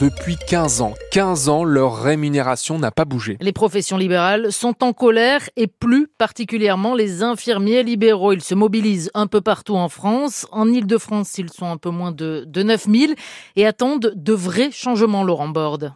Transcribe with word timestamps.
Depuis 0.00 0.36
15 0.36 0.80
ans, 0.80 0.94
15 1.10 1.48
ans, 1.48 1.64
leur 1.64 2.00
rémunération 2.00 2.78
n'a 2.78 2.92
pas 2.92 3.04
bougé. 3.04 3.36
Les 3.40 3.52
professions 3.52 3.96
libérales 3.96 4.52
sont 4.52 4.84
en 4.84 4.92
colère 4.92 5.50
et 5.56 5.66
plus 5.66 6.06
particulièrement 6.06 6.94
les 6.94 7.24
infirmiers 7.24 7.82
libéraux. 7.82 8.32
Ils 8.32 8.44
se 8.44 8.54
mobilisent 8.54 9.10
un 9.14 9.26
peu 9.26 9.40
partout 9.40 9.74
en 9.74 9.88
France. 9.88 10.46
En 10.52 10.68
Ile-de-France, 10.68 11.36
ils 11.38 11.50
sont 11.50 11.66
un 11.66 11.78
peu 11.78 11.90
moins 11.90 12.12
de, 12.12 12.44
de 12.46 12.62
9000 12.62 13.16
et 13.56 13.66
attendent 13.66 14.12
de 14.14 14.32
vrais 14.32 14.70
changements, 14.70 15.24
Laurent 15.24 15.48
Borde. 15.48 15.92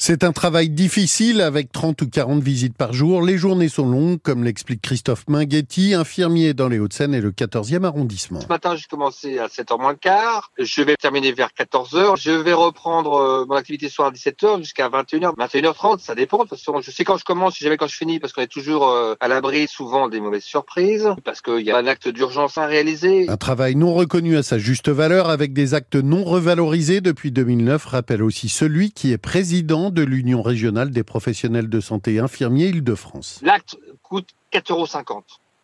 C'est 0.00 0.22
un 0.22 0.30
travail 0.30 0.70
difficile 0.70 1.40
avec 1.40 1.72
30 1.72 2.02
ou 2.02 2.08
40 2.08 2.40
visites 2.40 2.76
par 2.76 2.92
jour. 2.92 3.20
Les 3.20 3.36
journées 3.36 3.68
sont 3.68 3.84
longues, 3.84 4.22
comme 4.22 4.44
l'explique 4.44 4.80
Christophe 4.80 5.24
Minghetti, 5.26 5.92
infirmier 5.92 6.54
dans 6.54 6.68
les 6.68 6.78
Hauts-de-Seine 6.78 7.14
et 7.14 7.20
le 7.20 7.32
14e 7.32 7.82
arrondissement. 7.82 8.40
Ce 8.40 8.46
matin, 8.46 8.76
j'ai 8.76 8.86
commencé 8.88 9.40
à 9.40 9.48
7h 9.48 9.76
moins 9.80 9.90
le 9.90 9.98
quart. 9.98 10.52
Je 10.56 10.82
vais 10.82 10.94
terminer 10.94 11.32
vers 11.32 11.48
14h. 11.48 12.14
Je 12.16 12.30
vais 12.30 12.52
reprendre 12.52 13.14
euh, 13.14 13.44
mon 13.48 13.56
activité 13.56 13.88
soir 13.88 14.08
à 14.08 14.10
17h 14.12 14.58
jusqu'à 14.58 14.88
21h, 14.88 15.36
21h30. 15.36 15.98
Ça 15.98 16.14
dépend. 16.14 16.38
De 16.38 16.42
toute 16.42 16.50
façon, 16.50 16.80
je 16.80 16.92
sais 16.92 17.02
quand 17.02 17.16
je 17.16 17.24
commence, 17.24 17.54
je 17.54 17.58
sais 17.58 17.64
jamais 17.64 17.76
quand 17.76 17.88
je 17.88 17.96
finis 17.96 18.20
parce 18.20 18.32
qu'on 18.32 18.42
est 18.42 18.46
toujours 18.46 18.88
euh, 18.88 19.16
à 19.18 19.26
l'abri 19.26 19.66
souvent 19.66 20.08
des 20.08 20.20
mauvaises 20.20 20.44
surprises, 20.44 21.08
parce 21.24 21.40
qu'il 21.40 21.66
y 21.66 21.72
a 21.72 21.76
un 21.76 21.88
acte 21.88 22.06
d'urgence 22.06 22.56
à 22.56 22.66
réaliser. 22.66 23.28
Un 23.28 23.36
travail 23.36 23.74
non 23.74 23.92
reconnu 23.94 24.36
à 24.36 24.44
sa 24.44 24.58
juste 24.58 24.90
valeur 24.90 25.28
avec 25.28 25.52
des 25.52 25.74
actes 25.74 25.96
non 25.96 26.22
revalorisés 26.22 27.00
depuis 27.00 27.32
2009 27.32 27.84
rappelle 27.84 28.22
aussi 28.22 28.48
celui 28.48 28.92
qui 28.92 29.10
est 29.10 29.18
président 29.18 29.87
de 29.90 30.02
l'Union 30.02 30.42
régionale 30.42 30.90
des 30.90 31.04
professionnels 31.04 31.68
de 31.68 31.80
santé 31.80 32.18
infirmiers 32.18 32.68
Île-de-France. 32.68 33.40
L'acte 33.42 33.76
coûte 34.02 34.28
4,50 34.52 34.72
euros 34.72 34.86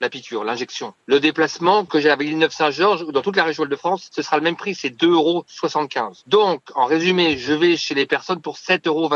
la 0.01 0.11
piqûre, 0.11 0.45
l'injection. 0.45 0.93
Le 1.07 1.19
déplacement 1.19 1.87
que 1.87 1.99
j'ai 1.99 2.11
à 2.11 2.17
Villeneuve-Saint-Georges 2.17 3.03
ou 3.03 3.13
dans 3.13 3.23
toute 3.23 3.37
la 3.37 3.45
région 3.45 3.65
de 3.65 3.77
France, 3.77 4.11
ce 4.15 4.21
sera 4.23 4.37
le 4.37 4.43
même 4.43 4.57
prix, 4.57 4.75
c'est 4.75 4.91
2,75 4.91 5.09
euros. 5.13 5.45
Donc, 6.27 6.61
en 6.75 6.85
résumé, 6.85 7.39
je 7.39 7.55
vais 7.55 7.77
chez 7.77 7.95
les 7.95 8.05
personnes 8.05 8.41
pour 8.41 8.57
7,25 8.57 8.89
euros 8.89 9.09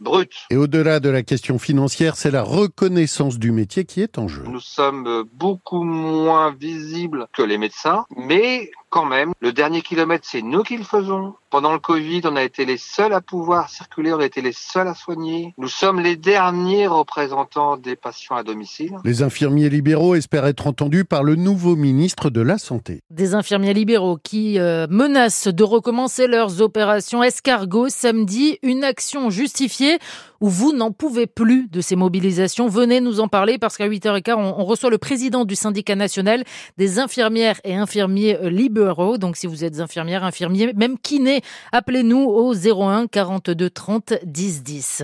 brut. 0.00 0.32
Et 0.50 0.56
au-delà 0.56 1.00
de 1.00 1.08
la 1.08 1.22
question 1.22 1.58
financière, 1.58 2.16
c'est 2.16 2.30
la 2.30 2.42
reconnaissance 2.42 3.38
du 3.38 3.52
métier 3.52 3.84
qui 3.86 4.02
est 4.02 4.18
en 4.18 4.28
jeu. 4.28 4.42
Nous 4.46 4.60
sommes 4.60 5.24
beaucoup 5.32 5.84
moins 5.84 6.52
visibles 6.52 7.26
que 7.32 7.42
les 7.42 7.56
médecins, 7.56 8.04
mais 8.16 8.70
quand 8.90 9.04
même, 9.04 9.32
le 9.40 9.52
dernier 9.52 9.82
kilomètre, 9.82 10.26
c'est 10.28 10.42
nous 10.42 10.62
qui 10.62 10.76
le 10.76 10.84
faisons. 10.84 11.34
Pendant 11.50 11.72
le 11.72 11.78
Covid, 11.78 12.22
on 12.24 12.36
a 12.36 12.42
été 12.42 12.66
les 12.66 12.76
seuls 12.76 13.12
à 13.12 13.20
pouvoir 13.20 13.70
circuler, 13.70 14.12
on 14.12 14.20
a 14.20 14.24
été 14.24 14.42
les 14.42 14.52
seuls 14.52 14.88
à 14.88 14.94
soigner. 14.94 15.54
Nous 15.56 15.68
sommes 15.68 16.00
les 16.00 16.16
derniers 16.16 16.86
représentants 16.86 17.76
des 17.76 17.96
patients 17.96 18.36
à 18.36 18.42
domicile. 18.42 18.96
Les 19.04 19.22
infirmiers 19.22 19.70
libéraux 19.70 20.14
espèrent 20.14 20.46
être 20.46 20.66
entendus 20.66 21.04
par 21.04 21.22
le 21.22 21.36
nouveau 21.36 21.74
ministre 21.74 22.28
de 22.28 22.40
la 22.40 22.58
Santé. 22.58 23.02
Des 23.10 23.34
infirmiers 23.34 23.72
libéraux 23.72 24.18
qui 24.22 24.58
euh, 24.58 24.86
menacent 24.90 25.48
de 25.48 25.64
recommencer 25.64 26.26
leurs 26.26 26.60
opérations 26.60 27.22
escargot 27.22 27.88
samedi, 27.88 28.58
une 28.62 28.84
action 28.84 29.30
justifiée 29.30 29.98
où 30.40 30.48
vous 30.48 30.72
n'en 30.72 30.92
pouvez 30.92 31.26
plus 31.26 31.68
de 31.68 31.80
ces 31.80 31.96
mobilisations. 31.96 32.68
Venez 32.68 33.00
nous 33.00 33.20
en 33.20 33.28
parler 33.28 33.58
parce 33.58 33.76
qu'à 33.76 33.88
8h15, 33.88 34.34
on, 34.34 34.64
reçoit 34.64 34.90
le 34.90 34.98
président 34.98 35.44
du 35.44 35.56
syndicat 35.56 35.96
national 35.96 36.44
des 36.76 36.98
infirmières 36.98 37.60
et 37.64 37.74
infirmiers 37.74 38.36
euh, 38.36 38.50
libéraux. 38.50 39.18
Donc 39.18 39.36
si 39.36 39.46
vous 39.46 39.64
êtes 39.64 39.80
infirmière, 39.80 40.24
infirmier, 40.24 40.72
même 40.74 40.98
kiné, 40.98 41.40
appelez-nous 41.72 42.24
au 42.24 42.54
01 42.54 43.06
42 43.06 43.70
30 43.70 44.14
10 44.24 44.62
10. 44.62 45.02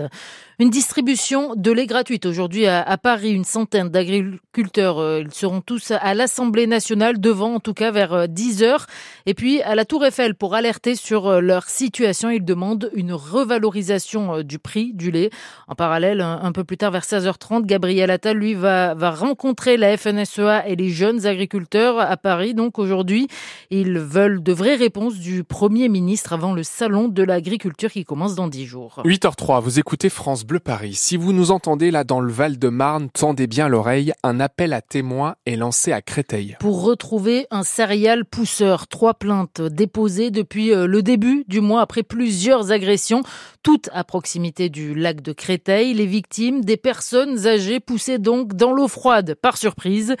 Une 0.57 0.69
distribution 0.69 1.53
de 1.57 1.69
lait 1.69 1.85
gratuite 1.85 2.25
aujourd'hui 2.25 2.65
à, 2.65 2.97
Paris. 2.97 3.31
Une 3.31 3.43
centaine 3.43 3.89
d'agriculteurs, 3.89 4.99
euh, 4.99 5.19
ils 5.19 5.33
seront 5.33 5.59
tous 5.59 5.91
à 5.91 6.13
l'Assemblée 6.13 6.65
nationale, 6.65 7.19
devant 7.19 7.55
en 7.55 7.59
tout 7.59 7.73
cas 7.73 7.91
vers 7.91 8.29
10 8.29 8.63
euh, 8.63 8.67
heures. 8.67 8.85
Et 9.25 9.33
puis 9.33 9.61
à 9.63 9.75
la 9.75 9.83
Tour 9.83 10.05
Eiffel 10.05 10.33
pour 10.33 10.55
alerter 10.55 10.95
sur 10.95 11.27
euh, 11.27 11.41
leur 11.41 11.65
situation. 11.65 12.29
Ils 12.29 12.45
demandent 12.45 12.89
une 12.93 13.11
revalorisation 13.11 14.43
du 14.43 14.57
prix 14.57 14.93
du 14.93 15.11
lait. 15.11 15.29
En 15.67 15.75
parallèle, 15.75 16.21
un, 16.21 16.51
peu 16.53 16.63
plus 16.63 16.77
tard 16.77 16.91
vers 16.91 17.03
16h30, 17.03 17.65
Gabriel 17.65 18.09
Attal, 18.09 18.37
lui, 18.37 18.53
va, 18.53 18.93
va 18.93 19.11
rencontrer 19.11 19.75
la 19.75 19.97
FNSEA 19.97 20.69
et 20.69 20.77
les 20.77 20.89
jeunes 20.89 21.25
agriculteurs 21.25 21.99
à 21.99 22.15
Paris. 22.15 22.53
Donc 22.53 22.79
aujourd'hui, 22.79 23.27
ils 23.71 23.99
veulent 23.99 24.41
de 24.41 24.53
vraies 24.53 24.75
réponses 24.75 25.15
du 25.15 25.43
Premier 25.43 25.89
ministre 25.89 26.31
avant 26.31 26.53
le 26.53 26.63
salon 26.63 27.09
de 27.09 27.23
l'agriculture 27.23 27.91
qui 27.91 28.05
commence 28.05 28.35
dans 28.35 28.47
10 28.47 28.65
jours. 28.65 29.01
8h03, 29.03 29.61
vous 29.61 29.79
écoutez 29.79 30.07
France 30.07 30.44
Paris. 30.59 30.93
Si 30.93 31.17
vous 31.17 31.33
nous 31.33 31.51
entendez 31.51 31.91
là 31.91 32.03
dans 32.03 32.19
le 32.19 32.31
Val-de-Marne, 32.31 33.09
tendez 33.09 33.47
bien 33.47 33.67
l'oreille. 33.67 34.13
Un 34.23 34.39
appel 34.39 34.73
à 34.73 34.81
témoins 34.81 35.35
est 35.45 35.55
lancé 35.55 35.91
à 35.91 36.01
Créteil. 36.01 36.55
Pour 36.59 36.83
retrouver 36.83 37.47
un 37.51 37.63
céréal 37.63 38.23
pousseur, 38.25 38.87
trois 38.87 39.15
plaintes 39.15 39.61
déposées 39.61 40.31
depuis 40.31 40.71
euh, 40.71 40.87
le 40.87 41.01
début 41.01 41.43
du 41.47 41.59
mois 41.59 41.81
après 41.81 42.03
plusieurs 42.03 42.71
agressions, 42.71 43.23
toutes 43.63 43.89
à 43.93 44.03
proximité 44.03 44.69
du 44.69 44.93
lac 44.93 45.21
de 45.21 45.33
Créteil. 45.33 45.93
Les 45.93 46.05
victimes, 46.05 46.63
des 46.63 46.77
personnes 46.77 47.47
âgées 47.47 47.79
poussées 47.79 48.19
donc 48.19 48.53
dans 48.53 48.71
l'eau 48.71 48.87
froide 48.87 49.35
par 49.35 49.57
surprise. 49.57 50.15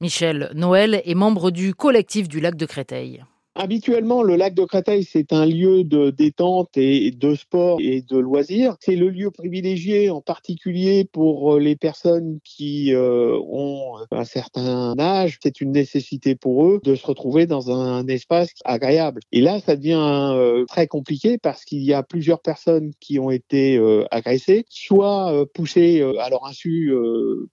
Michel 0.00 0.50
Noël 0.54 1.02
est 1.04 1.14
membre 1.14 1.50
du 1.50 1.74
collectif 1.74 2.28
du 2.28 2.40
lac 2.40 2.56
de 2.56 2.66
Créteil. 2.66 3.24
Habituellement, 3.58 4.22
le 4.22 4.36
lac 4.36 4.52
de 4.52 4.64
Créteil, 4.64 5.02
c'est 5.02 5.32
un 5.32 5.46
lieu 5.46 5.82
de 5.82 6.10
détente 6.10 6.76
et 6.76 7.10
de 7.10 7.34
sport 7.34 7.78
et 7.80 8.02
de 8.02 8.18
loisirs. 8.18 8.76
C'est 8.80 8.96
le 8.96 9.08
lieu 9.08 9.30
privilégié 9.30 10.10
en 10.10 10.20
particulier 10.20 11.08
pour 11.10 11.54
euh, 11.54 11.58
les 11.58 11.74
personnes 11.74 12.38
qui 12.44 12.92
euh, 12.92 13.34
ont 13.48 13.94
un 14.10 14.24
certain 14.24 14.94
âge. 14.98 15.38
C'est 15.42 15.62
une 15.62 15.72
nécessité 15.72 16.34
pour 16.34 16.66
eux 16.66 16.80
de 16.84 16.94
se 16.94 17.06
retrouver 17.06 17.46
dans 17.46 17.70
un 17.70 18.06
espace 18.08 18.50
agréable. 18.66 19.22
Et 19.32 19.40
là, 19.40 19.58
ça 19.60 19.74
devient 19.74 20.34
euh, 20.34 20.66
très 20.66 20.86
compliqué 20.86 21.38
parce 21.38 21.64
qu'il 21.64 21.82
y 21.82 21.94
a 21.94 22.02
plusieurs 22.02 22.42
personnes 22.42 22.90
qui 23.00 23.18
ont 23.18 23.30
été 23.30 23.80
agressées, 24.10 24.66
soit 24.68 25.46
poussées 25.54 26.02
à 26.20 26.28
leur 26.28 26.44
insu 26.44 26.92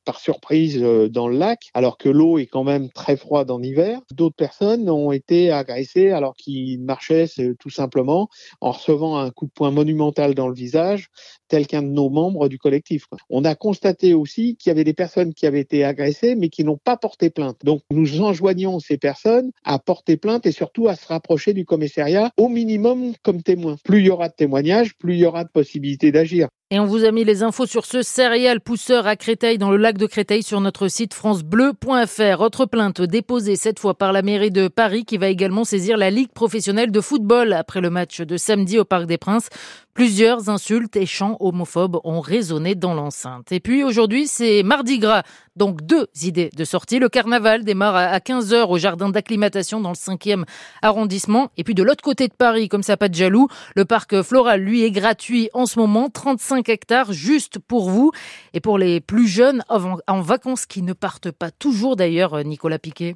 par 0.03 0.19
surprise 0.19 0.81
dans 0.81 1.29
le 1.29 1.37
lac, 1.37 1.69
alors 1.73 1.97
que 1.97 2.09
l'eau 2.09 2.37
est 2.37 2.45
quand 2.45 2.65
même 2.65 2.89
très 2.89 3.15
froide 3.15 3.51
en 3.51 3.61
hiver. 3.61 4.01
D'autres 4.11 4.35
personnes 4.35 4.89
ont 4.89 5.13
été 5.13 5.49
agressées 5.49 5.92
alors 5.95 6.35
qu'il 6.35 6.81
marchait 6.81 7.27
tout 7.59 7.69
simplement 7.69 8.27
en 8.61 8.71
recevant 8.71 9.17
un 9.17 9.29
coup 9.31 9.45
de 9.45 9.51
poing 9.51 9.71
monumental 9.71 10.35
dans 10.35 10.47
le 10.47 10.53
visage, 10.53 11.09
tel 11.47 11.67
qu'un 11.67 11.81
de 11.81 11.87
nos 11.87 12.09
membres 12.09 12.49
du 12.49 12.57
collectif. 12.57 13.05
On 13.29 13.45
a 13.45 13.55
constaté 13.55 14.13
aussi 14.13 14.55
qu'il 14.55 14.69
y 14.69 14.71
avait 14.71 14.83
des 14.83 14.93
personnes 14.93 15.33
qui 15.33 15.45
avaient 15.45 15.59
été 15.59 15.83
agressées 15.83 16.35
mais 16.35 16.49
qui 16.49 16.63
n'ont 16.63 16.79
pas 16.83 16.97
porté 16.97 17.29
plainte. 17.29 17.57
Donc 17.63 17.81
nous 17.91 18.21
enjoignons 18.21 18.79
ces 18.79 18.97
personnes 18.97 19.51
à 19.63 19.79
porter 19.79 20.17
plainte 20.17 20.45
et 20.45 20.51
surtout 20.51 20.87
à 20.87 20.95
se 20.95 21.07
rapprocher 21.07 21.53
du 21.53 21.65
commissariat 21.65 22.31
au 22.37 22.49
minimum 22.49 23.13
comme 23.23 23.43
témoin. 23.43 23.77
Plus 23.83 23.99
il 23.99 24.07
y 24.07 24.09
aura 24.09 24.29
de 24.29 24.35
témoignages, 24.35 24.95
plus 24.97 25.15
il 25.15 25.19
y 25.19 25.25
aura 25.25 25.43
de 25.43 25.49
possibilités 25.49 26.11
d'agir. 26.11 26.47
Et 26.73 26.79
on 26.79 26.85
vous 26.85 27.05
a 27.05 27.11
mis 27.11 27.23
les 27.23 27.43
infos 27.43 27.67
sur 27.67 27.85
ce 27.85 28.01
céréal 28.01 28.59
pousseur 28.59 29.05
à 29.05 29.15
Créteil 29.15 29.59
dans 29.59 29.69
le 29.69 29.77
lac 29.77 29.95
de 29.95 30.07
Créteil 30.07 30.41
sur 30.41 30.59
notre 30.59 30.87
site 30.87 31.13
francebleu.fr. 31.13 32.41
Autre 32.41 32.65
plainte 32.65 32.99
déposée 32.99 33.57
cette 33.57 33.77
fois 33.77 33.93
par 33.93 34.11
la 34.11 34.23
mairie 34.23 34.49
de 34.49 34.67
Paris 34.69 35.05
qui 35.05 35.19
va 35.19 35.27
également 35.27 35.65
saisir 35.65 35.97
la 35.97 36.09
Ligue 36.09 36.31
professionnelle 36.31 36.91
de 36.91 36.99
football 36.99 37.53
après 37.53 37.79
le 37.79 37.91
match 37.91 38.21
de 38.21 38.37
samedi 38.37 38.79
au 38.79 38.85
Parc 38.85 39.05
des 39.05 39.19
Princes. 39.19 39.49
Plusieurs 39.93 40.49
insultes 40.49 40.95
et 40.95 41.05
chants 41.05 41.37
homophobes 41.39 41.99
ont 42.03 42.19
résonné 42.19 42.73
dans 42.73 42.95
l'enceinte. 42.95 43.51
Et 43.51 43.59
puis 43.59 43.83
aujourd'hui, 43.83 44.25
c'est 44.25 44.63
Mardi 44.63 44.97
Gras. 44.97 45.21
Donc 45.55 45.83
deux 45.83 46.07
idées 46.23 46.49
de 46.57 46.65
sortie. 46.65 46.97
Le 46.97 47.09
carnaval 47.09 47.63
démarre 47.63 47.95
à 47.95 48.17
15h 48.17 48.69
au 48.69 48.79
jardin 48.79 49.09
d'acclimatation 49.09 49.79
dans 49.81 49.91
le 49.91 49.95
5e 49.95 50.45
arrondissement. 50.81 51.51
Et 51.57 51.63
puis 51.63 51.75
de 51.75 51.83
l'autre 51.83 52.03
côté 52.03 52.27
de 52.27 52.33
Paris, 52.33 52.69
comme 52.69 52.81
ça 52.81 52.97
pas 52.97 53.07
de 53.07 53.13
jaloux, 53.13 53.49
le 53.75 53.85
parc 53.85 54.23
floral, 54.23 54.61
lui, 54.61 54.83
est 54.83 54.89
gratuit 54.89 55.51
en 55.53 55.67
ce 55.67 55.77
moment. 55.77 56.09
35 56.09 56.69
hectares 56.69 57.13
juste 57.13 57.59
pour 57.59 57.91
vous. 57.91 58.11
Et 58.53 58.61
pour 58.61 58.79
les 58.79 58.99
plus 58.99 59.27
jeunes 59.27 59.63
en 59.69 60.21
vacances 60.21 60.65
qui 60.65 60.81
ne 60.81 60.93
partent 60.93 61.29
pas 61.29 61.51
toujours 61.51 61.95
d'ailleurs, 61.95 62.43
Nicolas 62.43 62.79
Piquet. 62.79 63.15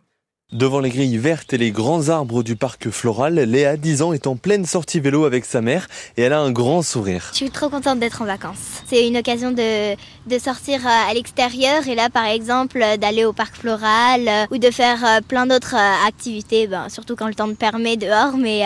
Devant 0.54 0.80
les 0.80 0.92
grilles 0.92 1.18
vertes 1.18 1.52
et 1.52 1.58
les 1.58 1.72
grands 1.72 2.08
arbres 2.08 2.42
du 2.42 2.56
parc 2.56 2.90
floral, 2.90 3.36
Léa, 3.36 3.76
10 3.76 4.02
ans, 4.02 4.14
est 4.14 4.28
en 4.28 4.38
pleine 4.38 4.66
sortie 4.66 5.02
vélo 5.02 5.26
avec 5.26 5.44
sa 5.44 5.60
mère 5.60 5.90
et 6.16 6.22
elle 6.22 6.32
a 6.32 6.40
un 6.40 6.52
grand 6.52 6.84
sourire. 6.84 7.32
Je 7.34 7.36
suis 7.40 7.50
trop 7.50 7.68
contente 7.68 8.00
d'être 8.00 8.22
en 8.22 8.26
vacances. 8.26 8.82
C'est 8.86 9.06
une 9.06 9.18
occasion 9.18 9.52
de, 9.52 9.96
de 9.96 10.40
sortir 10.40 10.80
euh, 10.88 11.12
à 11.12 11.14
l'extérieur 11.14 11.86
et 11.90 11.96
là, 11.96 12.10
par 12.10 12.24
exemple, 12.24 12.82
euh, 12.82 12.96
d'aller 12.96 13.26
au 13.26 13.34
parc 13.34 13.58
floral 13.58 14.26
euh, 14.26 14.46
ou 14.50 14.58
de 14.58 14.72
faire 14.72 15.20
plein 15.28 15.48
d'autres 15.48 15.76
activités, 16.08 16.66
ben, 16.68 16.88
surtout 16.88 17.18
quand 17.18 17.28
le 17.28 17.36
temps 17.36 17.48
me 17.48 17.56
permet 17.56 17.98
dehors, 17.98 18.38
mais 18.38 18.64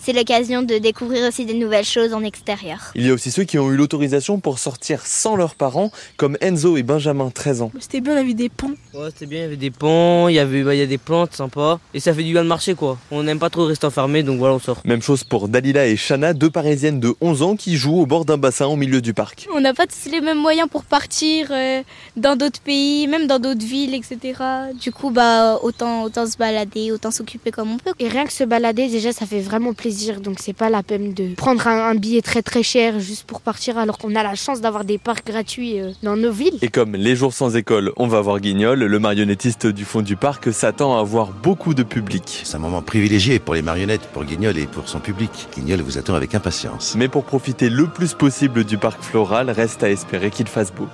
c'est 0.00 0.12
l'occasion 0.12 0.62
de 0.62 0.78
découvrir 0.78 1.28
aussi 1.28 1.44
des 1.44 1.54
nouvelles 1.54 1.84
choses 1.84 2.12
en 2.12 2.24
extérieur. 2.24 2.90
Il 2.96 3.06
y 3.06 3.10
a 3.10 3.12
aussi 3.12 3.30
ceux 3.30 3.44
qui 3.44 3.56
ont 3.56 3.70
eu 3.70 3.76
l'autorisation 3.76 4.40
pour 4.40 4.58
sortir 4.58 5.06
sans 5.06 5.36
leurs 5.36 5.54
parents, 5.54 5.92
comme 6.16 6.36
Enzo 6.40 6.76
et 6.76 6.82
Benjamin, 6.82 7.30
13 7.30 7.62
ans. 7.62 7.70
C'était 7.78 8.00
bien, 8.00 8.14
il 8.14 8.16
y 8.16 8.20
avait 8.20 8.34
des 8.34 8.48
ponts. 8.48 8.74
Ouais, 8.94 9.10
c'était 9.10 9.26
bien, 9.26 9.38
il 9.38 9.42
y 9.42 9.46
avait 9.46 9.56
des 9.56 9.70
ponts, 9.70 10.26
il 10.26 10.34
y, 10.34 10.40
avait, 10.40 10.64
bah, 10.64 10.74
il 10.74 10.78
y 10.78 10.82
a 10.82 10.86
des 10.86 10.98
plans 10.98 11.19
sympa. 11.30 11.78
Et 11.94 12.00
ça 12.00 12.14
fait 12.14 12.22
du 12.22 12.32
bien 12.32 12.42
de 12.42 12.48
marcher 12.48 12.74
quoi. 12.74 12.98
On 13.10 13.22
n'aime 13.22 13.38
pas 13.38 13.50
trop 13.50 13.64
rester 13.64 13.86
enfermé 13.86 14.22
donc 14.22 14.38
voilà 14.38 14.54
on 14.54 14.58
sort. 14.58 14.78
Même 14.84 15.02
chose 15.02 15.24
pour 15.24 15.48
Dalila 15.48 15.86
et 15.86 15.96
Shana, 15.96 16.32
deux 16.32 16.50
parisiennes 16.50 17.00
de 17.00 17.14
11 17.20 17.42
ans 17.42 17.56
qui 17.56 17.76
jouent 17.76 18.00
au 18.00 18.06
bord 18.06 18.24
d'un 18.24 18.38
bassin 18.38 18.66
au 18.66 18.76
milieu 18.76 19.00
du 19.00 19.14
parc. 19.14 19.46
On 19.54 19.60
n'a 19.60 19.74
pas 19.74 19.86
tous 19.86 20.10
les 20.10 20.20
mêmes 20.20 20.38
moyens 20.38 20.68
pour 20.68 20.84
partir 20.84 21.48
euh, 21.50 21.82
dans 22.16 22.36
d'autres 22.36 22.60
pays, 22.60 23.06
même 23.06 23.26
dans 23.26 23.38
d'autres 23.38 23.64
villes, 23.64 23.94
etc. 23.94 24.40
Du 24.80 24.92
coup, 24.92 25.10
bah, 25.10 25.58
autant, 25.62 26.04
autant 26.04 26.26
se 26.26 26.36
balader, 26.36 26.92
autant 26.92 27.10
s'occuper 27.10 27.50
comme 27.50 27.72
on 27.72 27.78
peut. 27.78 27.92
Et 27.98 28.08
rien 28.08 28.24
que 28.24 28.32
se 28.32 28.44
balader, 28.44 28.88
déjà, 28.88 29.12
ça 29.12 29.26
fait 29.26 29.40
vraiment 29.40 29.72
plaisir. 29.72 30.20
Donc, 30.20 30.38
c'est 30.40 30.52
pas 30.52 30.70
la 30.70 30.82
peine 30.82 31.12
de 31.12 31.34
prendre 31.34 31.66
un, 31.66 31.88
un 31.88 31.94
billet 31.94 32.22
très 32.22 32.42
très 32.42 32.62
cher 32.62 33.00
juste 33.00 33.24
pour 33.24 33.40
partir 33.40 33.78
alors 33.78 33.98
qu'on 33.98 34.14
a 34.14 34.22
la 34.22 34.34
chance 34.34 34.60
d'avoir 34.60 34.84
des 34.84 34.98
parcs 34.98 35.26
gratuits 35.26 35.80
euh, 35.80 35.90
dans 36.02 36.16
nos 36.16 36.32
villes. 36.32 36.58
Et 36.62 36.68
comme 36.68 36.94
les 36.94 37.16
jours 37.16 37.32
sans 37.32 37.56
école, 37.56 37.92
on 37.96 38.06
va 38.06 38.20
voir 38.20 38.40
Guignol, 38.40 38.78
le 38.78 38.98
marionnettiste 38.98 39.66
du 39.66 39.84
fond 39.84 40.02
du 40.02 40.16
parc 40.16 40.52
s'attend 40.52 40.98
à 40.98 41.02
avoir 41.10 41.32
beaucoup 41.32 41.74
de 41.74 41.82
public. 41.82 42.42
C'est 42.44 42.54
un 42.54 42.60
moment 42.60 42.82
privilégié 42.82 43.40
pour 43.40 43.54
les 43.54 43.62
marionnettes, 43.62 44.06
pour 44.12 44.22
Guignol 44.22 44.56
et 44.56 44.68
pour 44.68 44.88
son 44.88 45.00
public. 45.00 45.48
Guignol 45.56 45.80
vous 45.80 45.98
attend 45.98 46.14
avec 46.14 46.36
impatience. 46.36 46.94
Mais 46.96 47.08
pour 47.08 47.24
profiter 47.24 47.68
le 47.68 47.88
plus 47.88 48.14
possible 48.14 48.62
du 48.62 48.78
parc 48.78 49.02
floral, 49.02 49.50
reste 49.50 49.82
à 49.82 49.90
espérer 49.90 50.30
qu'il 50.30 50.46
fasse 50.46 50.72
beau. 50.72 50.86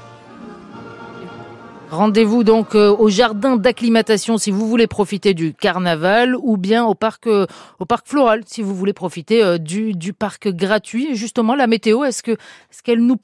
Rendez-vous 1.91 2.43
donc 2.43 2.75
euh, 2.75 2.95
au 2.97 3.09
jardin 3.09 3.57
d'acclimatation 3.57 4.39
si 4.39 4.51
vous 4.51 4.67
voulez 4.67 4.89
profiter 4.89 5.35
du 5.35 5.55
carnaval 5.55 6.35
ou 6.35 6.57
bien 6.57 6.85
au 6.85 6.95
parc 6.95 7.29
euh, 7.29 7.47
au 7.79 7.85
parc 7.85 8.09
floral 8.09 8.43
si 8.45 8.61
vous 8.61 8.75
voulez 8.75 8.93
profiter 8.93 9.43
euh, 9.45 9.57
du 9.57 9.93
du 9.93 10.13
parc 10.13 10.49
gratuit. 10.49 11.15
Justement, 11.15 11.55
la 11.55 11.69
météo, 11.69 12.03
est-ce 12.03 12.25
que 12.25 12.33
est-ce 12.33 12.83
qu'elle 12.83 13.07
nous 13.07 13.17